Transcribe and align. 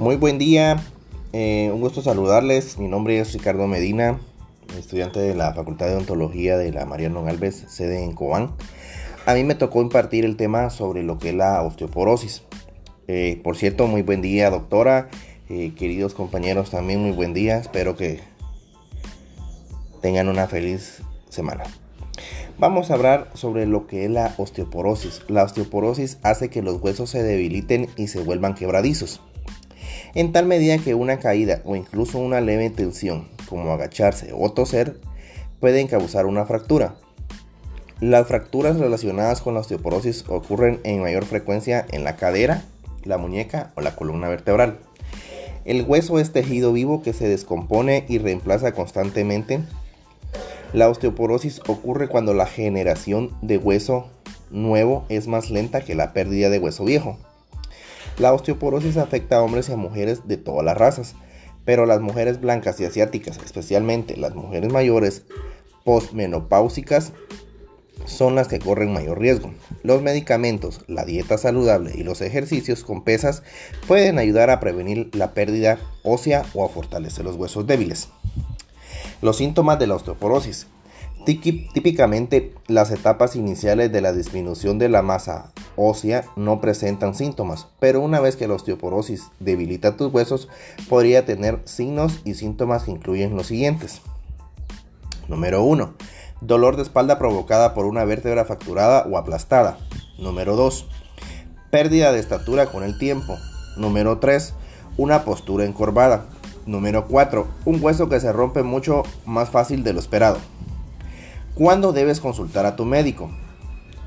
Muy 0.00 0.16
buen 0.16 0.38
día, 0.38 0.82
eh, 1.34 1.70
un 1.74 1.82
gusto 1.82 2.00
saludarles. 2.00 2.78
Mi 2.78 2.88
nombre 2.88 3.20
es 3.20 3.34
Ricardo 3.34 3.66
Medina, 3.66 4.18
estudiante 4.78 5.20
de 5.20 5.34
la 5.34 5.52
Facultad 5.52 5.88
de 5.88 5.92
Odontología 5.92 6.56
de 6.56 6.72
la 6.72 6.86
Mariano 6.86 7.22
Galvez, 7.22 7.66
sede 7.68 8.02
en 8.02 8.14
Cobán. 8.14 8.50
A 9.26 9.34
mí 9.34 9.44
me 9.44 9.54
tocó 9.54 9.82
impartir 9.82 10.24
el 10.24 10.38
tema 10.38 10.70
sobre 10.70 11.02
lo 11.02 11.18
que 11.18 11.28
es 11.28 11.34
la 11.34 11.60
osteoporosis. 11.60 12.44
Eh, 13.08 13.42
por 13.44 13.58
cierto, 13.58 13.88
muy 13.88 14.00
buen 14.00 14.22
día, 14.22 14.48
doctora. 14.48 15.10
Eh, 15.50 15.74
queridos 15.76 16.14
compañeros, 16.14 16.70
también 16.70 17.00
muy 17.00 17.12
buen 17.12 17.34
día. 17.34 17.58
Espero 17.58 17.94
que 17.94 18.20
tengan 20.00 20.30
una 20.30 20.46
feliz 20.46 21.02
semana. 21.28 21.64
Vamos 22.58 22.90
a 22.90 22.94
hablar 22.94 23.28
sobre 23.34 23.66
lo 23.66 23.86
que 23.86 24.06
es 24.06 24.10
la 24.10 24.32
osteoporosis. 24.38 25.24
La 25.28 25.44
osteoporosis 25.44 26.16
hace 26.22 26.48
que 26.48 26.62
los 26.62 26.80
huesos 26.80 27.10
se 27.10 27.22
debiliten 27.22 27.90
y 27.98 28.08
se 28.08 28.20
vuelvan 28.20 28.54
quebradizos 28.54 29.20
en 30.14 30.32
tal 30.32 30.46
medida 30.46 30.78
que 30.78 30.94
una 30.94 31.18
caída 31.18 31.60
o 31.64 31.76
incluso 31.76 32.18
una 32.18 32.40
leve 32.40 32.70
tensión, 32.70 33.28
como 33.48 33.72
agacharse 33.72 34.32
o 34.36 34.52
toser, 34.52 35.00
pueden 35.60 35.86
causar 35.86 36.26
una 36.26 36.44
fractura. 36.44 36.94
Las 38.00 38.26
fracturas 38.26 38.78
relacionadas 38.78 39.42
con 39.42 39.54
la 39.54 39.60
osteoporosis 39.60 40.24
ocurren 40.28 40.80
en 40.84 41.02
mayor 41.02 41.26
frecuencia 41.26 41.84
en 41.90 42.02
la 42.02 42.16
cadera, 42.16 42.64
la 43.04 43.18
muñeca 43.18 43.72
o 43.76 43.82
la 43.82 43.94
columna 43.94 44.28
vertebral. 44.28 44.78
El 45.66 45.82
hueso 45.82 46.18
es 46.18 46.32
tejido 46.32 46.72
vivo 46.72 47.02
que 47.02 47.12
se 47.12 47.28
descompone 47.28 48.06
y 48.08 48.18
reemplaza 48.18 48.72
constantemente. 48.72 49.60
La 50.72 50.88
osteoporosis 50.88 51.60
ocurre 51.66 52.08
cuando 52.08 52.32
la 52.32 52.46
generación 52.46 53.36
de 53.42 53.58
hueso 53.58 54.08
nuevo 54.50 55.04
es 55.10 55.26
más 55.26 55.50
lenta 55.50 55.82
que 55.82 55.94
la 55.94 56.12
pérdida 56.12 56.48
de 56.48 56.58
hueso 56.58 56.84
viejo. 56.84 57.18
La 58.20 58.34
osteoporosis 58.34 58.98
afecta 58.98 59.36
a 59.36 59.42
hombres 59.42 59.70
y 59.70 59.72
a 59.72 59.76
mujeres 59.76 60.28
de 60.28 60.36
todas 60.36 60.62
las 60.62 60.76
razas, 60.76 61.14
pero 61.64 61.86
las 61.86 62.02
mujeres 62.02 62.38
blancas 62.38 62.78
y 62.78 62.84
asiáticas, 62.84 63.38
especialmente 63.42 64.14
las 64.18 64.34
mujeres 64.34 64.70
mayores 64.70 65.22
postmenopáusicas, 65.86 67.14
son 68.04 68.34
las 68.34 68.46
que 68.46 68.58
corren 68.58 68.92
mayor 68.92 69.18
riesgo. 69.18 69.54
Los 69.82 70.02
medicamentos, 70.02 70.84
la 70.86 71.06
dieta 71.06 71.38
saludable 71.38 71.92
y 71.94 72.02
los 72.02 72.20
ejercicios 72.20 72.84
con 72.84 73.04
pesas 73.04 73.42
pueden 73.88 74.18
ayudar 74.18 74.50
a 74.50 74.60
prevenir 74.60 75.08
la 75.14 75.32
pérdida 75.32 75.78
ósea 76.02 76.44
o 76.52 76.66
a 76.66 76.68
fortalecer 76.68 77.24
los 77.24 77.36
huesos 77.36 77.66
débiles. 77.66 78.10
Los 79.22 79.38
síntomas 79.38 79.78
de 79.78 79.86
la 79.86 79.94
osteoporosis. 79.94 80.66
Típicamente 81.24 82.54
las 82.66 82.90
etapas 82.90 83.36
iniciales 83.36 83.92
de 83.92 84.00
la 84.00 84.12
disminución 84.12 84.78
de 84.78 84.88
la 84.88 85.02
masa 85.02 85.52
ósea 85.76 86.24
no 86.34 86.60
presentan 86.60 87.14
síntomas, 87.14 87.68
pero 87.78 88.00
una 88.00 88.20
vez 88.20 88.36
que 88.36 88.48
la 88.48 88.54
osteoporosis 88.54 89.30
debilita 89.38 89.96
tus 89.96 90.12
huesos, 90.12 90.48
podría 90.88 91.26
tener 91.26 91.60
signos 91.64 92.20
y 92.24 92.34
síntomas 92.34 92.84
que 92.84 92.92
incluyen 92.92 93.36
los 93.36 93.48
siguientes. 93.48 94.00
Número 95.28 95.62
1. 95.62 95.94
Dolor 96.40 96.76
de 96.76 96.82
espalda 96.82 97.18
provocada 97.18 97.74
por 97.74 97.84
una 97.84 98.04
vértebra 98.04 98.44
fracturada 98.44 99.06
o 99.08 99.18
aplastada. 99.18 99.78
Número 100.18 100.56
2. 100.56 100.86
Pérdida 101.70 102.12
de 102.12 102.18
estatura 102.18 102.66
con 102.66 102.82
el 102.82 102.98
tiempo. 102.98 103.36
Número 103.76 104.18
3. 104.18 104.54
Una 104.96 105.24
postura 105.24 105.66
encorvada. 105.66 106.26
Número 106.66 107.06
4. 107.06 107.46
Un 107.66 107.82
hueso 107.82 108.08
que 108.08 108.20
se 108.20 108.32
rompe 108.32 108.62
mucho 108.62 109.02
más 109.26 109.50
fácil 109.50 109.84
de 109.84 109.92
lo 109.92 110.00
esperado. 110.00 110.38
¿Cuándo 111.60 111.92
debes 111.92 112.20
consultar 112.20 112.64
a 112.64 112.74
tu 112.74 112.86
médico? 112.86 113.28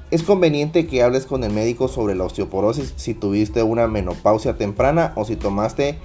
Es 0.09 0.23
conveniente 0.23 0.87
que 0.87 1.03
hables 1.03 1.27
con 1.27 1.43
el 1.43 1.53
médico 1.53 1.87
sobre 1.87 2.15
la 2.15 2.23
osteoporosis 2.23 2.95
si 2.95 3.13
tuviste 3.13 3.61
una 3.61 3.87
menopausia 3.87 4.57
temprana 4.57 5.13
o 5.15 5.23
si 5.23 5.35
tomaste 5.35 5.99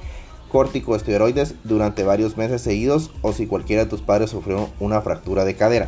corticosteroides 0.52 1.54
durante 1.64 2.04
varios 2.04 2.36
meses 2.36 2.60
seguidos 2.60 3.10
o 3.22 3.32
si 3.32 3.46
cualquiera 3.46 3.84
de 3.84 3.88
tus 3.88 4.02
padres 4.02 4.28
sufrió 4.28 4.68
una 4.78 5.00
fractura 5.00 5.46
de 5.46 5.56
cadera. 5.56 5.86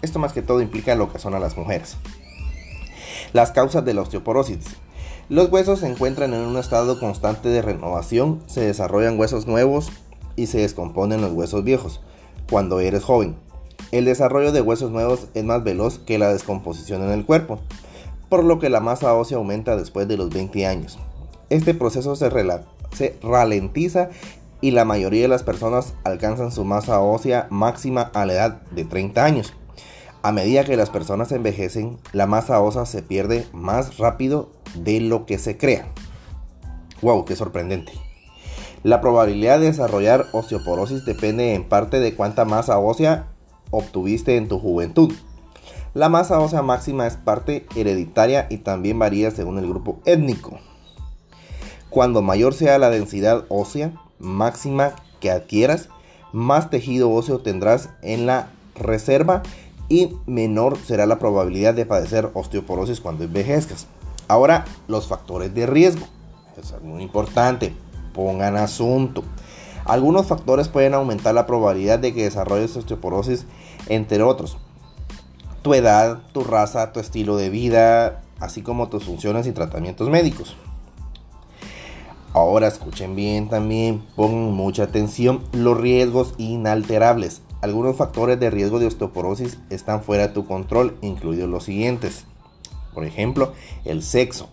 Esto 0.00 0.18
más 0.18 0.32
que 0.32 0.40
todo 0.40 0.62
implica 0.62 0.94
lo 0.94 1.12
que 1.12 1.18
son 1.18 1.34
a 1.34 1.38
las 1.38 1.58
mujeres. 1.58 1.98
Las 3.34 3.52
causas 3.52 3.84
de 3.84 3.92
la 3.92 4.00
osteoporosis. 4.00 4.64
Los 5.28 5.52
huesos 5.52 5.80
se 5.80 5.86
encuentran 5.86 6.32
en 6.32 6.40
un 6.40 6.56
estado 6.56 6.98
constante 6.98 7.50
de 7.50 7.60
renovación, 7.60 8.42
se 8.46 8.62
desarrollan 8.62 9.20
huesos 9.20 9.46
nuevos 9.46 9.92
y 10.34 10.46
se 10.46 10.60
descomponen 10.60 11.20
los 11.20 11.32
huesos 11.32 11.62
viejos 11.62 12.00
cuando 12.48 12.80
eres 12.80 13.04
joven. 13.04 13.43
El 13.92 14.04
desarrollo 14.04 14.52
de 14.52 14.60
huesos 14.60 14.90
nuevos 14.90 15.28
es 15.34 15.44
más 15.44 15.62
veloz 15.62 15.98
que 15.98 16.18
la 16.18 16.32
descomposición 16.32 17.02
en 17.02 17.10
el 17.10 17.24
cuerpo, 17.24 17.60
por 18.28 18.42
lo 18.44 18.58
que 18.58 18.68
la 18.68 18.80
masa 18.80 19.14
ósea 19.14 19.38
aumenta 19.38 19.76
después 19.76 20.08
de 20.08 20.16
los 20.16 20.30
20 20.30 20.66
años. 20.66 20.98
Este 21.50 21.74
proceso 21.74 22.16
se, 22.16 22.30
ralentiza 23.22 24.08
y 24.60 24.72
la 24.72 24.84
mayoría 24.84 25.22
de 25.22 25.28
las 25.28 25.42
personas 25.42 25.94
alcanzan 26.04 26.50
su 26.50 26.64
masa 26.64 27.00
ósea 27.00 27.46
máxima 27.50 28.10
a 28.14 28.26
la 28.26 28.32
edad 28.32 28.62
de 28.72 28.84
30 28.84 29.24
años. 29.24 29.54
A 30.22 30.32
medida 30.32 30.64
que 30.64 30.76
las 30.76 30.90
personas 30.90 31.30
envejecen, 31.32 31.98
la 32.12 32.26
masa 32.26 32.60
ósea 32.60 32.86
se 32.86 33.02
pierde 33.02 33.46
más 33.52 33.98
rápido 33.98 34.50
de 34.74 35.00
lo 35.00 35.26
que 35.26 35.38
se 35.38 35.58
crea. 35.58 35.86
¡Wow! 37.02 37.26
¡Qué 37.26 37.36
sorprendente! 37.36 37.92
La 38.82 39.00
probabilidad 39.00 39.60
de 39.60 39.66
desarrollar 39.66 40.26
osteoporosis 40.32 41.04
depende 41.04 41.54
en 41.54 41.68
parte 41.68 42.00
de 42.00 42.14
cuánta 42.14 42.44
masa 42.44 42.78
ósea 42.78 43.28
obtuviste 43.76 44.36
en 44.36 44.48
tu 44.48 44.58
juventud. 44.58 45.12
La 45.94 46.08
masa 46.08 46.40
ósea 46.40 46.62
máxima 46.62 47.06
es 47.06 47.16
parte 47.16 47.66
hereditaria 47.76 48.46
y 48.50 48.58
también 48.58 48.98
varía 48.98 49.30
según 49.30 49.58
el 49.58 49.68
grupo 49.68 50.00
étnico. 50.04 50.58
Cuando 51.88 52.22
mayor 52.22 52.54
sea 52.54 52.78
la 52.78 52.90
densidad 52.90 53.44
ósea 53.48 53.92
máxima 54.18 54.94
que 55.20 55.30
adquieras, 55.30 55.88
más 56.32 56.68
tejido 56.70 57.12
óseo 57.12 57.38
tendrás 57.38 57.90
en 58.02 58.26
la 58.26 58.48
reserva 58.74 59.42
y 59.88 60.16
menor 60.26 60.76
será 60.78 61.06
la 61.06 61.18
probabilidad 61.18 61.74
de 61.74 61.86
padecer 61.86 62.30
osteoporosis 62.34 63.00
cuando 63.00 63.24
envejezcas. 63.24 63.86
Ahora, 64.26 64.64
los 64.88 65.06
factores 65.06 65.54
de 65.54 65.66
riesgo. 65.66 66.06
Es 66.56 66.74
muy 66.82 67.02
importante. 67.02 67.74
Pongan 68.12 68.56
asunto. 68.56 69.22
Algunos 69.84 70.26
factores 70.26 70.68
pueden 70.68 70.94
aumentar 70.94 71.34
la 71.34 71.46
probabilidad 71.46 71.98
de 71.98 72.14
que 72.14 72.24
desarrolles 72.24 72.76
osteoporosis, 72.76 73.46
entre 73.88 74.22
otros. 74.22 74.56
Tu 75.62 75.74
edad, 75.74 76.20
tu 76.32 76.44
raza, 76.44 76.92
tu 76.92 77.00
estilo 77.00 77.36
de 77.36 77.50
vida, 77.50 78.22
así 78.38 78.62
como 78.62 78.88
tus 78.88 79.04
funciones 79.04 79.46
y 79.46 79.52
tratamientos 79.52 80.10
médicos. 80.10 80.56
Ahora 82.34 82.66
escuchen 82.66 83.14
bien 83.14 83.48
también, 83.48 84.02
pongan 84.16 84.52
mucha 84.52 84.82
atención, 84.82 85.44
los 85.52 85.80
riesgos 85.80 86.34
inalterables. 86.36 87.42
Algunos 87.62 87.96
factores 87.96 88.40
de 88.40 88.50
riesgo 88.50 88.78
de 88.80 88.86
osteoporosis 88.86 89.58
están 89.70 90.02
fuera 90.02 90.26
de 90.26 90.34
tu 90.34 90.44
control, 90.44 90.96
incluidos 91.00 91.48
los 91.48 91.64
siguientes. 91.64 92.26
Por 92.92 93.04
ejemplo, 93.04 93.52
el 93.84 94.02
sexo. 94.02 94.48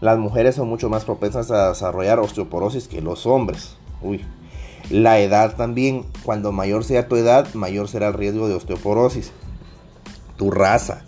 Las 0.00 0.18
mujeres 0.18 0.56
son 0.56 0.68
mucho 0.68 0.88
más 0.88 1.04
propensas 1.04 1.50
a 1.50 1.68
desarrollar 1.68 2.18
osteoporosis 2.18 2.88
que 2.88 3.00
los 3.00 3.26
hombres. 3.26 3.76
Uy, 4.02 4.24
la 4.88 5.20
edad 5.20 5.56
también, 5.56 6.04
cuando 6.24 6.52
mayor 6.52 6.84
sea 6.84 7.06
tu 7.06 7.16
edad, 7.16 7.52
mayor 7.54 7.88
será 7.88 8.08
el 8.08 8.14
riesgo 8.14 8.48
de 8.48 8.54
osteoporosis. 8.54 9.32
Tu 10.36 10.50
raza. 10.50 11.04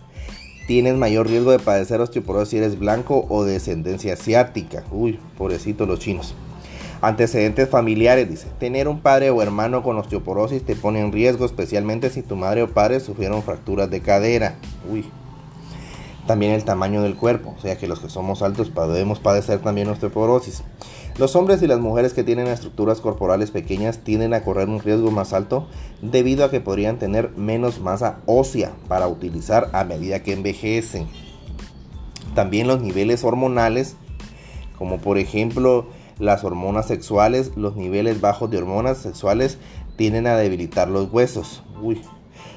Tienes 0.67 0.95
mayor 0.95 1.27
riesgo 1.27 1.51
de 1.51 1.59
padecer 1.59 2.01
osteoporosis 2.01 2.51
si 2.51 2.59
eres 2.59 2.79
blanco 2.79 3.27
o 3.29 3.45
de 3.45 3.55
descendencia 3.55 4.13
asiática. 4.13 4.85
Uy, 4.91 5.19
pobrecito 5.37 5.87
los 5.87 5.99
chinos. 5.99 6.35
Antecedentes 7.01 7.69
familiares, 7.69 8.29
dice. 8.29 8.47
Tener 8.61 8.87
un 8.87 9.01
padre 9.01 9.31
o 9.31 9.43
hermano 9.43 9.83
con 9.83 9.99
osteoporosis 9.99 10.65
te 10.65 10.77
pone 10.77 11.01
en 11.01 11.11
riesgo, 11.11 11.45
especialmente 11.45 12.11
si 12.11 12.23
tu 12.23 12.37
madre 12.37 12.63
o 12.63 12.73
padre 12.73 13.01
sufrieron 13.01 13.43
fracturas 13.43 13.91
de 13.91 14.01
cadera. 14.01 14.55
Uy. 14.89 15.05
También 16.29 16.53
el 16.53 16.63
tamaño 16.63 17.03
del 17.03 17.17
cuerpo, 17.17 17.57
o 17.59 17.61
sea 17.61 17.77
que 17.77 17.89
los 17.89 17.99
que 17.99 18.09
somos 18.09 18.43
altos 18.43 18.71
podemos 18.71 19.19
padecer 19.19 19.59
también 19.59 19.89
osteoporosis. 19.89 20.63
Los 21.19 21.37
hombres 21.37 21.63
y 21.63 21.67
las 21.67 21.79
mujeres 21.79 22.15
que 22.15 22.25
tienen 22.25 22.47
estructuras 22.47 23.01
corporales 23.01 23.51
pequeñas 23.51 23.99
tienden 23.99 24.33
a 24.33 24.43
correr 24.43 24.71
un 24.71 24.81
riesgo 24.81 25.11
más 25.11 25.35
alto 25.35 25.67
debido 26.01 26.43
a 26.45 26.51
que 26.51 26.61
podrían 26.61 26.99
tener 26.99 27.31
menos 27.37 27.81
masa 27.81 28.21
ósea 28.25 28.73
para 28.89 29.09
utilizar 29.09 29.69
a 29.75 29.85
medida 29.85 30.23
que 30.23 30.33
envejecen. 30.33 31.07
También 32.35 32.67
los 32.67 32.81
niveles 32.81 33.25
hormonales, 33.25 33.97
como 34.79 34.99
por 35.01 35.19
ejemplo 35.19 35.87
las 36.19 36.45
hormonas 36.45 36.87
sexuales, 36.87 37.53
los 37.57 37.77
niveles 37.77 38.23
bajos 38.23 38.51
de 38.51 38.57
hormonas 38.57 38.97
sexuales 38.97 39.59
tienden 39.97 40.27
a 40.27 40.37
debilitar 40.37 40.89
los 40.89 41.13
huesos. 41.13 41.63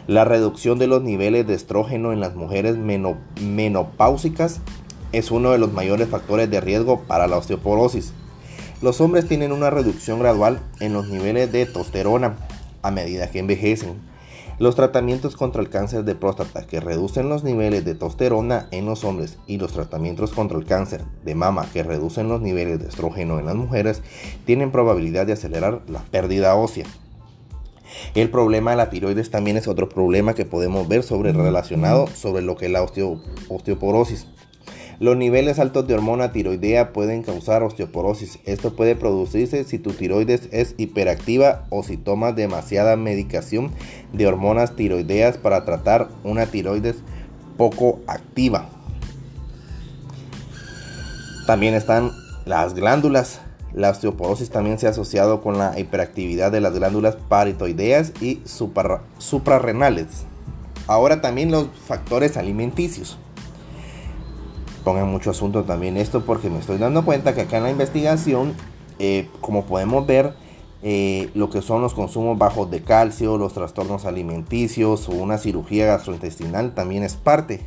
La 0.08 0.24
reducción 0.24 0.80
de 0.80 0.88
los 0.88 1.04
niveles 1.04 1.46
de 1.46 1.56
estrógeno 1.56 2.14
en 2.14 2.22
las 2.22 2.36
mujeres 2.36 2.78
menopáusicas 3.42 4.62
es 5.12 5.30
uno 5.32 5.52
de 5.52 5.58
los 5.58 5.74
mayores 5.74 6.08
factores 6.08 6.50
de 6.50 6.62
riesgo 6.62 7.02
para 7.02 7.28
la 7.28 7.38
osteoporosis. 7.38 8.14
Los 8.82 9.00
hombres 9.00 9.28
tienen 9.28 9.52
una 9.54 9.70
reducción 9.70 10.20
gradual 10.20 10.60
en 10.82 10.94
los 10.94 11.08
niveles 11.08 11.52
de 11.52 11.66
testosterona 11.66 12.36
a 12.82 12.92
medida 12.92 13.32
que 13.32 13.40
envejecen. 13.40 13.94
Los 14.60 14.76
tratamientos 14.76 15.36
contra 15.36 15.62
el 15.62 15.70
cáncer 15.70 16.04
de 16.04 16.16
próstata 16.16 16.68
que 16.68 16.80
reducen 16.80 17.30
los 17.30 17.44
niveles 17.44 17.84
de 17.86 17.92
testosterona 17.92 18.68
en 18.72 18.86
los 18.86 19.04
hombres 19.04 19.38
y 19.48 19.58
los 19.58 19.72
tratamientos 19.72 20.32
contra 20.32 20.58
el 20.58 20.66
cáncer 20.66 21.04
de 21.24 21.36
mama 21.36 21.68
que 21.74 21.84
reducen 21.84 22.28
los 22.28 22.42
niveles 22.42 22.80
de 22.80 22.88
estrógeno 22.88 23.40
en 23.40 23.46
las 23.46 23.56
mujeres 23.56 24.02
tienen 24.46 24.72
probabilidad 24.72 25.26
de 25.26 25.34
acelerar 25.34 25.82
la 25.88 26.04
pérdida 26.04 26.56
ósea. 26.56 26.86
El 28.14 28.30
problema 28.30 28.72
de 28.72 28.78
la 28.78 28.90
tiroides 28.90 29.32
también 29.32 29.58
es 29.58 29.68
otro 29.68 29.90
problema 29.90 30.36
que 30.36 30.46
podemos 30.46 30.88
ver 30.88 31.04
sobre 31.04 31.32
relacionado 31.32 32.08
sobre 32.08 32.42
lo 32.42 32.56
que 32.58 32.66
es 32.66 32.72
la 32.72 32.84
osteoporosis. 32.84 34.28
Los 35.00 35.18
niveles 35.18 35.60
altos 35.60 35.86
de 35.88 35.94
hormona 35.94 36.32
tiroidea 36.32 36.94
pueden 36.94 37.22
causar 37.22 37.64
osteoporosis. 37.64 38.40
Esto 38.46 38.78
puede 38.78 38.96
producirse 38.96 39.66
si 39.66 39.78
tu 39.78 39.92
tiroides 39.92 40.48
es 40.52 40.74
hiperactiva 40.78 41.66
o 41.70 41.84
si 41.84 41.98
tomas 41.98 42.36
demasiada 42.38 42.96
medicación 42.96 43.72
de 44.14 44.26
hormonas 44.26 44.78
tiroideas 44.78 45.38
para 45.38 45.66
tratar 45.66 46.08
una 46.24 46.46
tiroides 46.46 46.96
poco 47.58 48.00
activa. 48.08 48.70
También 51.46 51.74
están 51.74 52.12
las 52.46 52.74
glándulas. 52.74 53.42
La 53.74 53.90
osteoporosis 53.90 54.50
también 54.50 54.80
se 54.80 54.88
ha 54.88 54.92
asociado 54.92 55.42
con 55.42 55.58
la 55.58 55.78
hiperactividad 55.78 56.54
de 56.54 56.62
las 56.62 56.74
glándulas 56.74 57.18
paritoideas 57.18 58.14
y 58.22 58.42
suprarrenales. 58.46 60.24
Ahora 60.88 61.20
también 61.20 61.52
los 61.52 61.68
factores 61.86 62.38
alimenticios 62.38 63.18
pongan 64.86 65.12
mucho 65.12 65.32
asunto 65.32 65.64
también 65.64 65.98
esto 65.98 66.24
porque 66.24 66.50
me 66.50 66.60
estoy 66.60 66.78
dando 66.78 67.04
cuenta 67.04 67.34
que 67.34 67.42
acá 67.42 67.58
en 67.58 67.64
la 67.64 67.72
investigación, 67.72 68.54
eh, 69.00 69.28
como 69.42 69.66
podemos 69.66 70.08
ver, 70.08 70.34
eh, 70.84 71.32
lo 71.34 71.50
que 71.50 71.64
son 71.64 71.82
los 71.82 71.96
consumos 71.96 72.38
bajos 72.38 72.70
de 72.70 72.84
calcio, 72.84 73.38
los 73.38 73.54
trastornos 73.54 74.06
alimenticios 74.06 75.10
o 75.10 75.14
una 75.14 75.40
cirugía 75.40 75.88
gastrointestinal 75.88 76.76
también 76.76 77.04
es 77.04 77.16
parte 77.16 77.66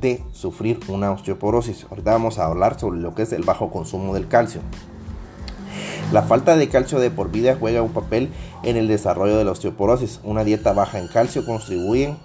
de 0.00 0.22
sufrir 0.32 0.80
una 0.88 1.12
osteoporosis. 1.12 1.86
Ahorita 1.90 2.12
vamos 2.12 2.38
a 2.38 2.46
hablar 2.46 2.80
sobre 2.80 2.98
lo 2.98 3.14
que 3.14 3.22
es 3.22 3.32
el 3.32 3.42
bajo 3.42 3.70
consumo 3.70 4.14
del 4.14 4.26
calcio. 4.26 4.62
La 6.12 6.22
falta 6.22 6.56
de 6.56 6.68
calcio 6.68 7.00
de 7.00 7.10
por 7.10 7.30
vida 7.30 7.56
juega 7.60 7.82
un 7.82 7.92
papel 7.92 8.30
en 8.62 8.76
el 8.76 8.88
desarrollo 8.88 9.36
de 9.36 9.44
la 9.44 9.50
osteoporosis. 9.50 10.20
Una 10.24 10.44
dieta 10.44 10.72
baja 10.72 10.98
en 10.98 11.08
calcio 11.08 11.44
contribuye 11.44 12.16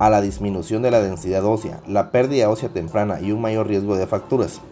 a 0.00 0.08
la 0.08 0.22
disminución 0.22 0.80
de 0.80 0.90
la 0.90 1.02
densidad 1.02 1.44
ósea, 1.44 1.80
la 1.86 2.10
pérdida 2.10 2.48
ósea 2.48 2.70
temprana 2.70 3.20
y 3.20 3.32
un 3.32 3.42
mayor 3.42 3.68
riesgo 3.68 3.96
de 3.96 4.06
fracturas. 4.06 4.62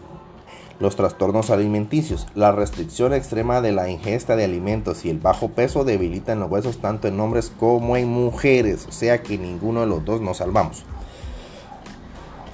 Los 0.79 0.95
trastornos 0.95 1.51
alimenticios, 1.51 2.25
la 2.33 2.51
restricción 2.51 3.13
extrema 3.13 3.61
de 3.61 3.71
la 3.71 3.91
ingesta 3.91 4.35
de 4.35 4.45
alimentos 4.45 5.05
y 5.05 5.11
el 5.11 5.19
bajo 5.19 5.49
peso 5.49 5.83
debilitan 5.83 6.39
los 6.39 6.49
huesos 6.49 6.79
tanto 6.79 7.07
en 7.07 7.19
hombres 7.19 7.51
como 7.59 7.95
en 7.95 8.07
mujeres, 8.07 8.87
o 8.87 8.91
sea 8.91 9.21
que 9.21 9.37
ninguno 9.37 9.81
de 9.81 9.85
los 9.85 10.03
dos 10.03 10.19
nos 10.19 10.37
salvamos. 10.37 10.83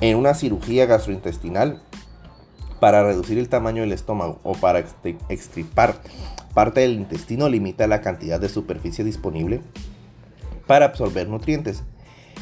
En 0.02 0.18
una 0.18 0.34
cirugía 0.34 0.86
gastrointestinal, 0.86 1.82
para 2.82 3.06
reducir 3.06 3.38
el 3.38 3.48
tamaño 3.48 3.84
del 3.84 3.94
estómago 3.94 4.40
o 4.44 4.52
para 4.52 4.84
extirpar 5.30 5.96
parte 6.54 6.82
del 6.82 6.96
intestino 6.96 7.48
limita 7.48 7.88
la 7.88 8.02
cantidad 8.02 8.38
de 8.38 8.50
superficie 8.50 9.06
disponible 9.06 9.62
para 10.68 10.88
absorber 10.88 11.30
nutrientes 11.30 11.84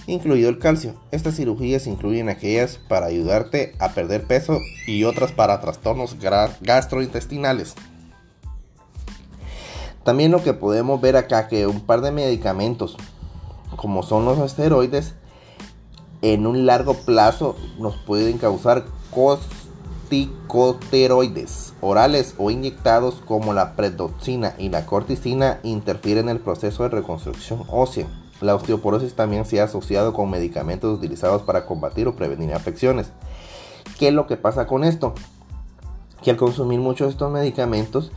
incluido 0.07 0.49
el 0.49 0.59
calcio. 0.59 0.95
Estas 1.11 1.35
cirugías 1.35 1.87
incluyen 1.87 2.29
aquellas 2.29 2.79
para 2.87 3.07
ayudarte 3.07 3.73
a 3.79 3.89
perder 3.89 4.23
peso 4.23 4.59
y 4.87 5.03
otras 5.03 5.31
para 5.31 5.59
trastornos 5.61 6.17
gastrointestinales. 6.61 7.75
También 10.03 10.31
lo 10.31 10.43
que 10.43 10.53
podemos 10.53 10.99
ver 10.99 11.15
acá 11.15 11.47
que 11.47 11.65
un 11.65 11.79
par 11.81 12.01
de 12.01 12.11
medicamentos 12.11 12.97
como 13.77 14.03
son 14.03 14.25
los 14.25 14.37
esteroides 14.39 15.13
en 16.21 16.45
un 16.45 16.65
largo 16.65 16.93
plazo 16.93 17.55
nos 17.79 17.95
pueden 17.97 18.37
causar 18.37 18.83
corticosteroides 19.11 21.73
orales 21.81 22.35
o 22.37 22.51
inyectados 22.51 23.21
como 23.25 23.53
la 23.53 23.75
predoxina 23.75 24.55
y 24.57 24.69
la 24.69 24.85
corticina 24.85 25.59
interfieren 25.63 26.29
en 26.29 26.37
el 26.37 26.41
proceso 26.41 26.83
de 26.83 26.89
reconstrucción 26.89 27.63
ósea. 27.69 28.07
La 28.43 28.55
osteoporosis 28.55 29.13
también 29.13 29.45
se 29.45 29.61
ha 29.61 29.63
asociado 29.63 30.11
con 30.11 30.29
medicamentos 30.29 30.93
utilizados 30.93 31.43
para 31.43 31.65
combatir 31.65 32.09
o 32.09 32.15
prevenir 32.17 32.53
afecciones. 32.53 33.09
¿Qué 33.97 34.09
es 34.09 34.13
lo 34.13 34.27
que 34.27 34.35
pasa 34.35 34.67
con 34.67 34.83
esto? 34.83 35.13
Que 36.21 36.31
al 36.31 36.35
consumir 36.35 36.81
muchos 36.81 37.07
de 37.07 37.11
estos 37.11 37.31
medicamentos, 37.31 38.11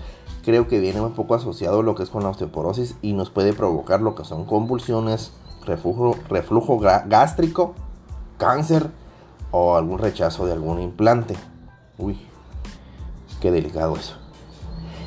creo 0.44 0.66
que 0.66 0.80
viene 0.80 1.00
un 1.00 1.12
poco 1.12 1.36
asociado 1.36 1.84
lo 1.84 1.94
que 1.94 2.02
es 2.02 2.10
con 2.10 2.24
la 2.24 2.30
osteoporosis 2.30 2.96
y 3.02 3.12
nos 3.12 3.30
puede 3.30 3.52
provocar 3.52 4.00
lo 4.00 4.16
que 4.16 4.24
son 4.24 4.46
convulsiones, 4.46 5.30
reflujo, 5.64 6.16
reflujo 6.28 6.80
gástrico, 6.80 7.76
cáncer 8.36 8.90
o 9.52 9.76
algún 9.76 10.00
rechazo 10.00 10.44
de 10.44 10.54
algún 10.54 10.80
implante. 10.80 11.36
Uy, 11.98 12.18
qué 13.40 13.52
delicado 13.52 13.94
eso. 13.94 14.16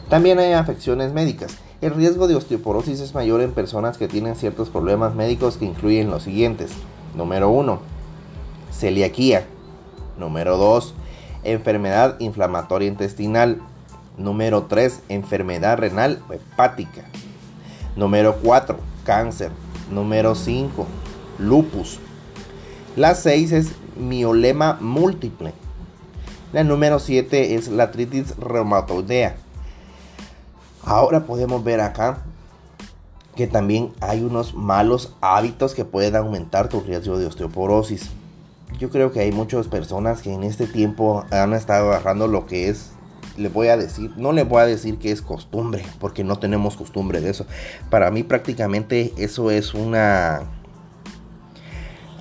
También 0.08 0.40
hay 0.40 0.54
afecciones 0.54 1.12
médicas. 1.12 1.58
El 1.82 1.96
riesgo 1.96 2.28
de 2.28 2.36
osteoporosis 2.36 3.00
es 3.00 3.14
mayor 3.14 3.40
en 3.40 3.54
personas 3.54 3.98
que 3.98 4.10
tienen 4.10 4.36
ciertos 4.36 4.70
problemas 4.70 5.16
médicos 5.16 5.56
que 5.56 5.64
incluyen 5.64 6.10
los 6.10 6.24
siguientes. 6.24 6.72
Número 7.16 7.50
1. 7.50 7.80
Celiaquía. 8.70 9.46
Número 10.18 10.58
2. 10.58 10.94
Enfermedad 11.46 12.18
inflamatoria 12.20 12.90
intestinal. 12.90 13.62
Número 14.18 14.64
3. 14.64 15.04
Enfermedad 15.08 15.78
renal 15.78 16.22
hepática. 16.30 17.06
Número 17.96 18.36
4. 18.44 18.78
Cáncer. 19.06 19.52
Número 19.90 20.36
5. 20.36 20.86
Lupus. 21.38 22.02
La 22.98 23.16
6 23.16 23.54
es 23.54 23.72
miolema 23.98 24.78
múltiple. 24.82 25.54
La 26.52 26.66
número 26.66 27.00
7 27.00 27.56
es 27.56 27.70
la 27.70 27.84
artritis 27.84 28.36
reumatoidea. 28.38 29.38
Ahora 30.84 31.26
podemos 31.26 31.64
ver 31.64 31.82
acá 31.82 32.24
que 33.36 33.48
también 33.48 33.94
hay 34.02 34.22
unos 34.22 34.54
malos 34.54 35.16
hábitos 35.22 35.74
que 35.74 35.86
pueden 35.86 36.16
aumentar 36.16 36.68
tu 36.68 36.82
riesgo 36.82 37.18
de 37.18 37.26
osteoporosis. 37.26 38.10
Yo 38.80 38.90
creo 38.90 39.12
que 39.12 39.22
hay 39.22 39.32
muchas 39.32 39.68
personas 39.68 40.22
que 40.22 40.34
en 40.34 40.44
este 40.44 40.68
tiempo 40.68 41.26
han 41.32 41.54
estado 41.54 41.90
agarrando 41.90 42.28
lo 42.28 42.46
que 42.46 42.70
es, 42.70 42.92
le 43.38 43.50
voy 43.50 43.70
a 43.70 43.78
decir, 43.78 44.12
no 44.18 44.34
le 44.34 44.44
voy 44.44 44.62
a 44.62 44.66
decir 44.66 44.98
que 44.98 45.12
es 45.12 45.22
costumbre, 45.22 45.84
porque 46.00 46.24
no 46.24 46.38
tenemos 46.38 46.76
costumbre 46.76 47.22
de 47.22 47.30
eso. 47.30 47.46
Para 47.90 48.12
mí 48.12 48.24
prácticamente 48.24 49.14
eso 49.18 49.52
es 49.52 49.74
una, 49.74 50.42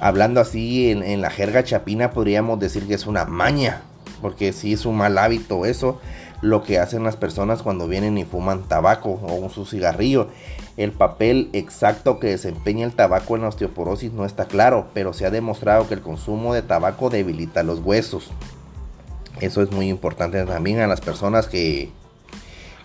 hablando 0.00 0.40
así 0.40 0.90
en, 0.90 1.20
la 1.20 1.30
jerga 1.30 1.64
chapina, 1.64 2.12
podríamos 2.12 2.60
decir 2.60 2.86
que 2.86 2.94
es 2.94 3.06
una 3.06 3.24
maña, 3.24 3.82
porque 4.22 4.52
si 4.52 4.72
es 4.72 4.86
un 4.86 4.96
mal 4.96 5.18
hábito 5.18 5.66
eso 5.66 6.00
lo 6.40 6.62
que 6.62 6.78
hacen 6.78 7.04
las 7.04 7.16
personas 7.16 7.62
cuando 7.62 7.88
vienen 7.88 8.18
y 8.18 8.24
fuman 8.24 8.62
tabaco 8.68 9.20
o 9.22 9.48
su 9.50 9.66
cigarrillo. 9.66 10.28
El 10.76 10.92
papel 10.92 11.50
exacto 11.52 12.20
que 12.20 12.28
desempeña 12.28 12.86
el 12.86 12.92
tabaco 12.92 13.34
en 13.34 13.42
la 13.42 13.48
osteoporosis 13.48 14.12
no 14.12 14.24
está 14.24 14.46
claro, 14.46 14.86
pero 14.94 15.12
se 15.12 15.26
ha 15.26 15.30
demostrado 15.30 15.88
que 15.88 15.94
el 15.94 16.00
consumo 16.00 16.54
de 16.54 16.62
tabaco 16.62 17.10
debilita 17.10 17.64
los 17.64 17.80
huesos. 17.80 18.30
Eso 19.40 19.62
es 19.62 19.72
muy 19.72 19.88
importante 19.88 20.44
también 20.44 20.80
a 20.80 20.86
las 20.86 21.00
personas 21.00 21.48
que, 21.48 21.90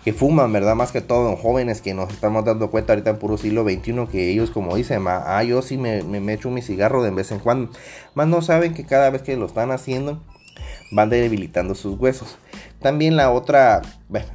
que 0.04 0.12
fuman, 0.12 0.52
¿verdad? 0.52 0.74
Más 0.74 0.92
que 0.92 1.00
todo 1.00 1.30
en 1.30 1.36
jóvenes 1.36 1.80
que 1.80 1.94
nos 1.94 2.12
estamos 2.12 2.44
dando 2.44 2.70
cuenta 2.70 2.92
ahorita 2.92 3.10
en 3.10 3.18
puro 3.18 3.38
siglo 3.38 3.64
XXI 3.64 4.06
que 4.10 4.30
ellos 4.30 4.50
como 4.50 4.76
dicen, 4.76 5.04
ah, 5.08 5.42
yo 5.44 5.62
sí 5.62 5.78
me, 5.78 6.02
me, 6.02 6.32
echo 6.32 6.50
mi 6.50 6.62
cigarro 6.62 7.02
de 7.02 7.10
vez 7.10 7.32
en 7.32 7.38
cuando. 7.38 7.72
Más 8.14 8.26
no 8.26 8.42
saben 8.42 8.74
que 8.74 8.84
cada 8.84 9.10
vez 9.10 9.22
que 9.22 9.36
lo 9.36 9.46
están 9.46 9.70
haciendo 9.70 10.20
van 10.92 11.10
debilitando 11.10 11.74
sus 11.74 11.98
huesos. 11.98 12.38
También 12.84 13.16
la 13.16 13.30
otra, 13.30 13.80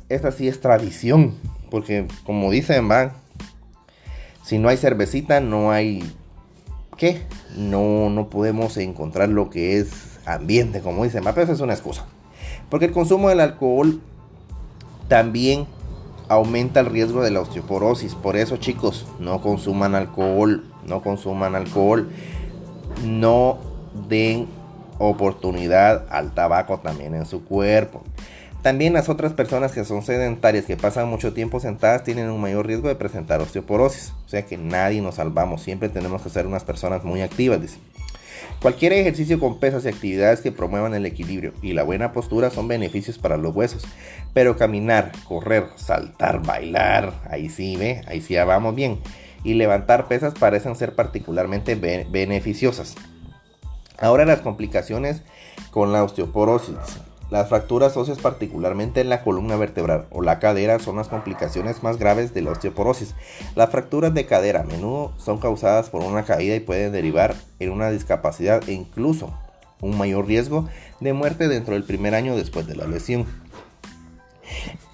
esta 0.09 0.31
sí 0.31 0.47
es 0.47 0.59
tradición, 0.59 1.35
porque 1.69 2.07
como 2.25 2.49
dicen, 2.49 2.87
van, 2.87 3.11
si 4.43 4.57
no 4.57 4.69
hay 4.69 4.77
cervecita, 4.77 5.39
no 5.39 5.69
hay, 5.69 6.01
¿qué? 6.97 7.21
No, 7.55 8.09
no 8.09 8.31
podemos 8.31 8.75
encontrar 8.77 9.29
lo 9.29 9.51
que 9.51 9.77
es 9.77 10.17
ambiente, 10.25 10.81
como 10.81 11.03
dicen, 11.03 11.23
pero 11.25 11.43
eso 11.43 11.51
es 11.51 11.59
una 11.59 11.73
excusa. 11.73 12.07
Porque 12.71 12.85
el 12.85 12.91
consumo 12.91 13.29
del 13.29 13.39
alcohol 13.39 14.01
también 15.07 15.67
aumenta 16.27 16.79
el 16.79 16.87
riesgo 16.87 17.21
de 17.21 17.29
la 17.29 17.41
osteoporosis. 17.41 18.15
Por 18.15 18.35
eso, 18.35 18.57
chicos, 18.57 19.05
no 19.19 19.41
consuman 19.41 19.93
alcohol, 19.93 20.63
no 20.87 21.03
consuman 21.03 21.53
alcohol, 21.53 22.09
no 23.05 23.59
den 24.09 24.47
oportunidad 24.97 26.07
al 26.09 26.33
tabaco 26.33 26.79
también 26.79 27.13
en 27.13 27.27
su 27.27 27.45
cuerpo. 27.45 28.01
También 28.61 28.91
las 28.91 29.07
otras 29.07 29.31
personas 29.31 29.71
que 29.71 29.85
son 29.85 30.01
sedentarias, 30.01 30.65
que 30.65 30.75
pasan 30.75 31.07
mucho 31.07 31.33
tiempo 31.33 31.61
sentadas, 31.61 32.03
tienen 32.03 32.29
un 32.29 32.41
mayor 32.41 32.67
riesgo 32.67 32.89
de 32.89 32.95
presentar 32.95 33.39
osteoporosis. 33.39 34.13
O 34.25 34.29
sea 34.29 34.45
que 34.45 34.57
nadie 34.57 35.01
nos 35.01 35.15
salvamos, 35.15 35.61
siempre 35.61 35.87
tenemos 35.87 36.21
que 36.21 36.29
ser 36.29 36.45
unas 36.45 36.65
personas 36.65 37.05
muy 37.05 37.21
activas. 37.21 37.77
Cualquier 38.61 38.91
ejercicio 38.91 39.39
con 39.39 39.59
pesas 39.59 39.85
y 39.85 39.87
actividades 39.87 40.41
que 40.41 40.51
promuevan 40.51 40.93
el 40.93 41.05
equilibrio 41.05 41.53
y 41.61 41.71
la 41.71 41.83
buena 41.83 42.11
postura 42.11 42.49
son 42.49 42.67
beneficios 42.67 43.17
para 43.17 43.37
los 43.37 43.55
huesos. 43.55 43.85
Pero 44.33 44.57
caminar, 44.57 45.13
correr, 45.23 45.67
saltar, 45.77 46.45
bailar, 46.45 47.13
ahí 47.29 47.47
sí, 47.49 47.77
ve, 47.77 48.01
ahí 48.07 48.19
sí 48.19 48.33
ya 48.33 48.43
vamos 48.43 48.75
bien. 48.75 48.99
y 49.41 49.53
levantar 49.53 50.09
pesas 50.09 50.33
parecen 50.33 50.75
ser 50.75 50.95
particularmente 50.95 51.75
beneficiosas. 51.75 52.95
Ahora 53.97 54.25
las 54.25 54.41
complicaciones 54.41 55.21
con 55.71 55.93
la 55.93 56.03
osteoporosis. 56.03 56.75
Las 57.29 57.47
fracturas 57.49 57.95
óseas, 57.95 58.17
particularmente 58.17 59.01
en 59.01 59.09
la 59.09 59.23
columna 59.23 59.55
vertebral 59.55 60.07
o 60.09 60.23
la 60.23 60.39
cadera, 60.39 60.79
son 60.79 60.95
las 60.95 61.09
complicaciones 61.09 61.83
más 61.83 61.97
graves 61.97 62.33
de 62.33 62.41
la 62.41 62.51
osteoporosis. 62.51 63.13
Las 63.55 63.69
fracturas 63.69 64.15
de 64.15 64.25
cadera 64.25 64.61
a 64.61 64.63
menudo 64.63 65.13
son 65.17 65.37
causadas 65.37 65.89
por 65.91 66.01
una 66.01 66.25
caída 66.25 66.55
y 66.55 66.59
pueden 66.59 66.91
derivar 66.91 67.35
en 67.59 67.71
una 67.71 67.91
discapacidad 67.91 68.67
e 68.67 68.73
incluso 68.73 69.31
un 69.81 69.95
mayor 69.95 70.25
riesgo 70.25 70.67
de 70.99 71.13
muerte 71.13 71.47
dentro 71.47 71.75
del 71.75 71.83
primer 71.83 72.15
año 72.15 72.35
después 72.35 72.65
de 72.65 72.75
la 72.75 72.87
lesión. 72.87 73.27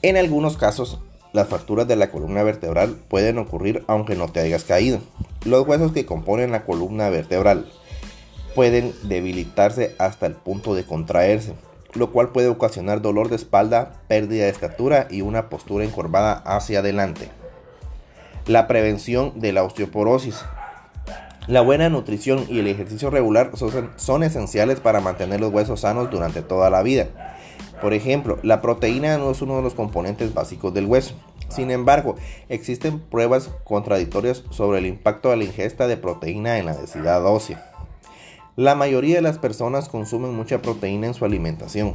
En 0.01 0.17
algunos 0.17 0.57
casos, 0.57 0.99
las 1.31 1.47
fracturas 1.47 1.87
de 1.87 1.95
la 1.95 2.11
columna 2.11 2.43
vertebral 2.43 2.97
pueden 3.07 3.37
ocurrir 3.37 3.85
aunque 3.87 4.15
no 4.15 4.27
te 4.27 4.41
hayas 4.41 4.65
caído. 4.65 4.99
Los 5.45 5.65
huesos 5.65 5.93
que 5.93 6.05
componen 6.05 6.51
la 6.51 6.65
columna 6.65 7.09
vertebral 7.09 7.71
pueden 8.55 8.93
debilitarse 9.03 9.95
hasta 9.99 10.27
el 10.27 10.33
punto 10.33 10.75
de 10.75 10.85
contraerse 10.85 11.53
lo 11.95 12.11
cual 12.11 12.29
puede 12.29 12.47
ocasionar 12.47 13.01
dolor 13.01 13.29
de 13.29 13.37
espalda, 13.37 13.93
pérdida 14.07 14.43
de 14.43 14.49
estatura 14.49 15.07
y 15.09 15.21
una 15.21 15.49
postura 15.49 15.85
encorvada 15.85 16.33
hacia 16.33 16.79
adelante. 16.79 17.29
La 18.45 18.67
prevención 18.67 19.39
de 19.39 19.53
la 19.53 19.63
osteoporosis. 19.63 20.43
La 21.47 21.61
buena 21.61 21.89
nutrición 21.89 22.45
y 22.49 22.59
el 22.59 22.67
ejercicio 22.67 23.09
regular 23.09 23.51
son, 23.95 24.23
esenciales 24.23 24.79
para 24.79 24.99
mantener 24.99 25.39
los 25.39 25.53
huesos 25.53 25.81
sanos 25.81 26.09
durante 26.09 26.41
toda 26.41 26.69
la 26.69 26.81
vida. 26.81 27.07
Por 27.81 27.93
ejemplo, 27.93 28.39
la 28.41 28.61
proteína 28.61 29.17
no 29.17 29.31
es 29.31 29.41
uno 29.41 29.57
de 29.57 29.61
los 29.61 29.75
componentes 29.75 30.33
básicos 30.33 30.73
del 30.73 30.85
hueso. 30.85 31.15
Sin 31.49 31.71
embargo, 31.71 32.15
existen 32.49 32.99
pruebas 32.99 33.51
contradictorias 33.63 34.43
sobre 34.49 34.79
el 34.79 34.87
impacto 34.87 35.29
de 35.29 35.37
la 35.37 35.43
ingesta 35.43 35.87
de 35.87 35.97
proteína 35.97 36.57
en 36.57 36.65
la 36.65 36.75
densidad 36.75 37.23
ósea. 37.25 37.74
La 38.57 38.73
mayoría 38.73 39.17
de 39.17 39.21
las 39.21 39.37
personas 39.37 39.89
consumen 39.89 40.33
mucha 40.33 40.61
proteína 40.61 41.07
en 41.07 41.13
su 41.13 41.25
alimentación, 41.25 41.91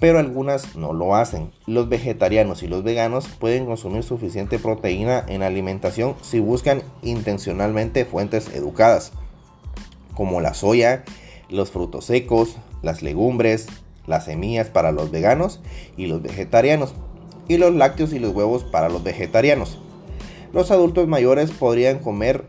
pero 0.00 0.18
algunas 0.18 0.74
no 0.74 0.92
lo 0.92 1.14
hacen. 1.14 1.52
Los 1.68 1.88
vegetarianos 1.88 2.64
y 2.64 2.66
los 2.66 2.82
veganos 2.82 3.28
pueden 3.28 3.64
consumir 3.64 4.02
suficiente 4.02 4.58
proteína 4.58 5.24
en 5.28 5.44
alimentación 5.44 6.16
si 6.20 6.40
buscan 6.40 6.82
intencionalmente 7.02 8.04
fuentes 8.04 8.48
educadas, 8.52 9.12
como 10.14 10.40
la 10.40 10.52
soya, 10.52 11.04
los 11.48 11.70
frutos 11.70 12.06
secos, 12.06 12.56
las 12.82 13.02
legumbres, 13.02 13.68
las 14.08 14.24
semillas 14.24 14.70
para 14.70 14.90
los 14.90 15.12
veganos 15.12 15.60
y 15.96 16.08
los 16.08 16.22
vegetarianos, 16.22 16.92
y 17.46 17.56
los 17.56 17.72
lácteos 17.72 18.12
y 18.12 18.18
los 18.18 18.34
huevos 18.34 18.64
para 18.64 18.88
los 18.88 19.04
vegetarianos. 19.04 19.78
Los 20.52 20.72
adultos 20.72 21.06
mayores 21.06 21.52
podrían 21.52 22.00
comer 22.00 22.46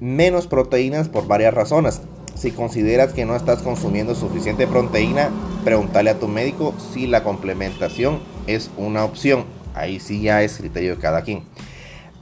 menos 0.00 0.48
proteínas 0.48 1.08
por 1.08 1.28
varias 1.28 1.54
razones, 1.54 2.02
si 2.38 2.52
consideras 2.52 3.12
que 3.12 3.24
no 3.24 3.34
estás 3.34 3.62
consumiendo 3.62 4.14
suficiente 4.14 4.66
proteína, 4.66 5.30
pregúntale 5.64 6.10
a 6.10 6.18
tu 6.18 6.28
médico 6.28 6.72
si 6.92 7.06
la 7.06 7.24
complementación 7.24 8.20
es 8.46 8.70
una 8.76 9.04
opción. 9.04 9.44
Ahí 9.74 9.98
sí 9.98 10.22
ya 10.22 10.42
es 10.42 10.56
criterio 10.56 10.94
de 10.94 11.02
cada 11.02 11.22
quien. 11.22 11.42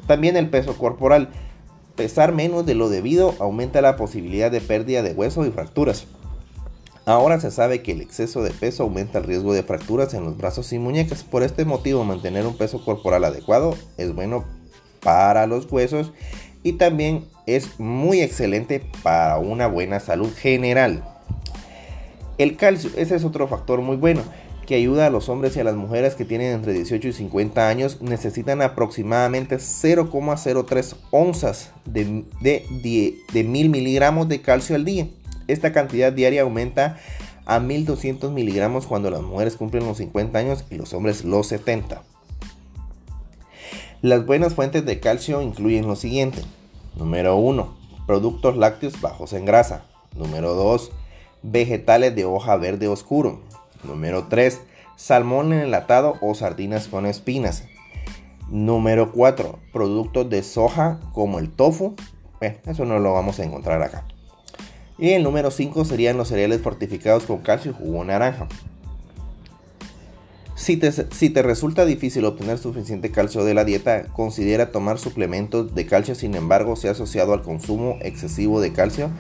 También 0.07 0.37
el 0.37 0.49
peso 0.49 0.77
corporal. 0.79 1.31
Pesar 1.97 2.33
menos 2.33 2.67
de 2.67 2.75
lo 2.75 2.89
debido 2.89 3.35
aumenta 3.39 3.81
la 3.81 3.97
posibilidad 3.97 4.51
de 4.51 4.61
pérdida 4.61 5.03
de 5.03 5.13
hueso 5.13 5.47
y 5.47 5.51
fracturas. 5.51 6.07
Ahora 7.07 7.41
se 7.41 7.51
sabe 7.51 7.83
que 7.83 7.93
el 7.93 8.01
exceso 8.01 8.43
de 8.43 8.51
peso 8.51 8.83
aumenta 8.83 9.19
el 9.19 9.25
riesgo 9.25 9.55
de 9.55 9.63
fracturas 9.63 10.13
en 10.13 10.25
los 10.25 10.37
brazos 10.37 10.73
y 10.73 10.79
muñecas. 10.79 11.25
Por 11.25 11.43
este 11.43 11.65
motivo, 11.65 12.05
mantener 12.05 12.47
un 12.47 12.57
peso 12.57 12.85
corporal 12.85 13.25
adecuado 13.25 13.75
es 13.97 14.15
bueno 14.15 14.45
para 15.01 15.47
los 15.47 15.71
huesos 15.71 16.13
y 16.67 16.73
también 16.73 17.25
es 17.47 17.79
muy 17.79 18.21
excelente 18.23 18.83
para 19.05 19.39
una 19.39 19.69
buena 19.69 20.01
salud 20.01 20.33
general. 20.35 21.05
El 22.39 22.57
calcio, 22.57 22.91
ese 22.97 23.15
es 23.15 23.25
otro 23.25 23.47
factor 23.47 23.83
muy 23.83 23.97
bueno 23.97 24.25
que 24.67 24.75
ayuda 24.75 25.07
a 25.07 25.11
los 25.11 25.29
hombres 25.29 25.57
y 25.57 25.61
a 25.61 25.65
las 25.65 25.77
mujeres 25.77 26.17
que 26.17 26.25
tienen 26.25 26.53
entre 26.53 26.73
18 26.73 27.07
y 27.07 27.13
50 27.13 27.69
años, 27.69 28.03
necesitan 28.03 28.63
aproximadamente 28.63 29.59
0,03 29.59 30.97
onzas 31.13 31.71
de, 31.85 32.25
de, 32.41 33.45
mil 33.45 33.71
miligramos 33.71 34.29
de 34.29 34.41
calcio 34.43 34.75
al 34.75 34.85
día. 34.85 35.07
Esta 35.47 35.73
cantidad 35.73 36.13
diaria 36.13 36.43
aumenta 36.43 36.99
a 37.45 37.61
1200 37.61 38.33
miligramos 38.33 38.89
cuando 38.89 39.09
las 39.09 39.23
mujeres 39.23 39.55
cumplen 39.55 39.87
los 39.87 39.99
50 39.99 40.37
años 40.37 40.65
y 40.69 40.75
los 40.75 40.93
hombres 40.95 41.25
los 41.25 41.47
70. 41.47 42.03
Las 44.03 44.27
buenas 44.27 44.55
fuentes 44.55 44.85
de 44.85 45.01
calcio 45.01 45.41
incluyen 45.41 45.87
lo 45.87 45.97
siguiente. 45.97 46.43
Número 46.97 47.37
1. 47.37 47.75
Productos 48.07 48.55
lácteos 48.55 49.01
bajos 49.01 49.33
en 49.33 49.47
grasa. 49.47 49.85
Número 50.15 50.53
2. 50.55 50.93
Vegetales 51.43 52.15
de 52.15 52.27
hoja 52.27 52.57
verde 52.57 52.89
oscuro. 52.89 53.41
Número 53.85 54.27
3. 54.29 54.61
Salmón 54.97 55.55
enlatado 55.55 56.17
o 56.21 56.35
sardinas 56.35 56.89
con 56.89 57.07
espinas. 57.07 57.65
Número 58.51 59.13
4. 59.13 59.59
Productos 59.73 60.29
de 60.29 60.43
soja 60.43 61.01
como 61.15 61.39
el 61.39 61.51
tofu. 61.51 61.95
eso 62.41 62.85
no 62.85 62.99
lo 62.99 63.15
vamos 63.15 63.41
a 63.41 63.45
encontrar 63.45 63.83
acá. 63.83 64.05
Y 64.99 65.13
el 65.13 65.23
número 65.23 65.51
5 65.51 65.87
serían 65.87 66.19
los 66.19 66.29
cereales 66.29 66.61
fortificados 66.61 67.25
con 67.25 67.39
calcio 67.39 67.71
y 67.71 67.75
jugo 67.75 68.05
naranja. 68.05 68.47
Si 70.67 70.77
te, 70.77 71.43
resulta 71.43 71.85
difícil 71.85 72.25
obtener 72.25 72.59
suficiente 72.59 73.13
calcio 73.13 73.45
de 73.45 73.55
la 73.55 73.65
dieta, 73.65 74.09
considera 74.13 74.73
tomar 74.73 74.99
suplementos 74.99 75.77
de 75.77 75.87
calcio, 75.87 76.17
sin 76.17 76.35
embargo, 76.35 76.75
se 76.75 76.89
ha 76.89 76.91
asociado 76.91 77.35
al 77.35 77.43
consumo 77.43 77.99
excesivo 78.01 78.61
de 78.61 78.73
calcio 78.73 79.11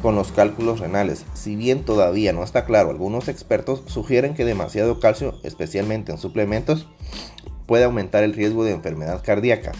con 0.00 0.14
los 0.14 0.30
cálculos 0.30 0.78
renales. 0.78 1.24
Si 1.34 1.56
bien 1.56 1.84
todavía 1.84 2.32
no 2.32 2.44
está 2.44 2.66
claro, 2.66 2.90
algunos 2.90 3.26
expertos 3.26 3.82
sugieren 3.86 4.34
que 4.34 4.44
demasiado 4.44 5.00
calcio, 5.00 5.40
especialmente 5.42 6.12
en 6.12 6.18
suplementos, 6.18 6.86
puede 7.66 7.82
aumentar 7.82 8.22
el 8.22 8.32
riesgo 8.32 8.62
de 8.62 8.70
enfermedad 8.70 9.24
cardíaca. 9.24 9.72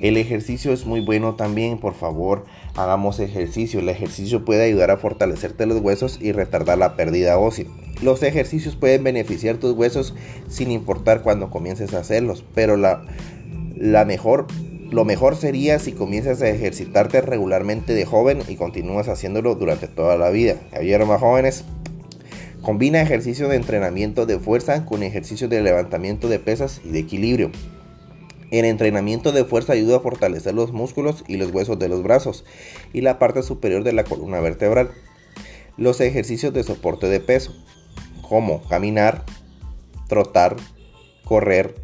El 0.00 0.16
ejercicio 0.16 0.72
es 0.72 0.86
muy 0.86 1.00
bueno 1.00 1.36
también, 1.36 1.78
por 1.78 1.94
favor, 1.94 2.46
hagamos 2.74 3.20
ejercicio. 3.20 3.80
El 3.80 3.88
ejercicio 3.88 4.44
puede 4.44 4.64
ayudar 4.64 4.90
a 4.90 4.96
fortalecerte 4.96 5.66
los 5.66 5.80
huesos 5.80 6.18
y 6.20 6.32
retardar 6.32 6.78
la 6.78 6.96
pérdida 6.96 7.38
ósea. 7.38 7.66
Los 8.02 8.22
ejercicios 8.22 8.76
pueden 8.76 9.04
beneficiar 9.04 9.56
tus 9.56 9.72
huesos 9.72 10.14
sin 10.48 10.70
importar 10.70 11.22
cuando 11.22 11.50
comiences 11.50 11.94
a 11.94 12.00
hacerlos, 12.00 12.44
pero 12.54 12.76
la, 12.76 13.04
mejor, 14.04 14.46
lo 14.90 15.04
mejor 15.04 15.36
sería 15.36 15.78
si 15.78 15.92
comienzas 15.92 16.42
a 16.42 16.48
ejercitarte 16.48 17.20
regularmente 17.20 17.94
de 17.94 18.04
joven 18.04 18.40
y 18.48 18.56
continúas 18.56 19.08
haciéndolo 19.08 19.54
durante 19.54 19.86
toda 19.86 20.16
la 20.16 20.30
vida. 20.30 20.56
¿Oyeron 20.78 21.08
más 21.08 21.20
jóvenes? 21.20 21.64
Combina 22.60 23.02
ejercicio 23.02 23.48
de 23.48 23.56
entrenamiento 23.56 24.24
de 24.24 24.38
fuerza 24.38 24.86
con 24.86 25.02
ejercicio 25.02 25.48
de 25.48 25.62
levantamiento 25.62 26.28
de 26.28 26.38
pesas 26.38 26.80
y 26.84 26.90
de 26.90 27.00
equilibrio. 27.00 27.50
El 28.52 28.66
entrenamiento 28.66 29.32
de 29.32 29.46
fuerza 29.46 29.72
ayuda 29.72 29.96
a 29.96 30.00
fortalecer 30.00 30.52
los 30.52 30.72
músculos 30.72 31.24
y 31.26 31.38
los 31.38 31.50
huesos 31.52 31.78
de 31.78 31.88
los 31.88 32.02
brazos 32.02 32.44
y 32.92 33.00
la 33.00 33.18
parte 33.18 33.42
superior 33.42 33.82
de 33.82 33.94
la 33.94 34.04
columna 34.04 34.40
vertebral. 34.40 34.90
Los 35.78 36.02
ejercicios 36.02 36.52
de 36.52 36.62
soporte 36.62 37.08
de 37.08 37.18
peso, 37.18 37.54
como 38.20 38.62
caminar, 38.68 39.24
trotar, 40.06 40.56
correr, 41.24 41.74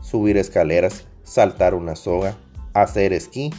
subir 0.00 0.38
escaleras, 0.38 1.04
saltar 1.24 1.74
una 1.74 1.94
soga, 1.94 2.38
hacer 2.72 3.12
esquí, 3.12 3.52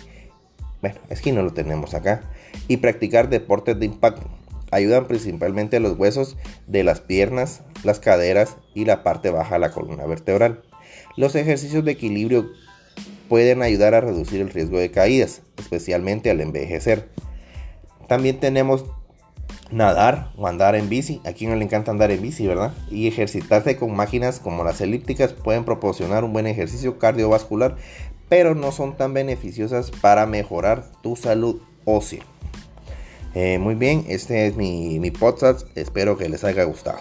bueno, 0.81 0.97
esquí 1.11 1.31
no 1.31 1.43
lo 1.43 1.53
tenemos 1.53 1.93
acá, 1.93 2.23
y 2.67 2.77
practicar 2.77 3.29
deportes 3.29 3.79
de 3.79 3.85
impacto. 3.85 4.27
Ayudan 4.71 5.05
principalmente 5.05 5.77
a 5.77 5.81
los 5.81 5.99
huesos 5.99 6.35
de 6.65 6.83
las 6.83 6.99
piernas, 6.99 7.61
las 7.83 7.99
caderas 7.99 8.57
y 8.73 8.85
la 8.85 9.03
parte 9.03 9.29
baja 9.29 9.53
de 9.53 9.59
la 9.59 9.71
columna 9.71 10.07
vertebral. 10.07 10.63
Los 11.17 11.35
ejercicios 11.35 11.85
de 11.85 11.91
equilibrio 11.91 12.51
pueden 13.29 13.61
ayudar 13.61 13.93
a 13.93 14.01
reducir 14.01 14.41
el 14.41 14.49
riesgo 14.49 14.77
de 14.77 14.91
caídas, 14.91 15.41
especialmente 15.57 16.29
al 16.29 16.41
envejecer. 16.41 17.09
También 18.07 18.39
tenemos 18.39 18.85
nadar 19.71 20.31
o 20.37 20.47
andar 20.47 20.75
en 20.75 20.89
bici. 20.89 21.21
A 21.25 21.33
quien 21.33 21.51
no 21.51 21.55
le 21.55 21.65
encanta 21.65 21.91
andar 21.91 22.11
en 22.11 22.21
bici, 22.21 22.47
¿verdad? 22.47 22.73
Y 22.89 23.07
ejercitarse 23.07 23.77
con 23.77 23.95
máquinas 23.95 24.39
como 24.39 24.63
las 24.63 24.81
elípticas 24.81 25.33
pueden 25.33 25.65
proporcionar 25.65 26.23
un 26.23 26.33
buen 26.33 26.47
ejercicio 26.47 26.99
cardiovascular, 26.99 27.75
pero 28.29 28.55
no 28.55 28.71
son 28.71 28.97
tan 28.97 29.13
beneficiosas 29.13 29.91
para 29.91 30.25
mejorar 30.25 30.85
tu 31.01 31.15
salud 31.15 31.61
ósea. 31.85 32.23
Eh, 33.33 33.59
muy 33.59 33.75
bien, 33.75 34.05
este 34.07 34.47
es 34.47 34.55
mi, 34.55 34.99
mi 34.99 35.11
podcast. 35.11 35.67
Espero 35.75 36.17
que 36.17 36.29
les 36.29 36.43
haya 36.43 36.63
gustado. 36.63 36.99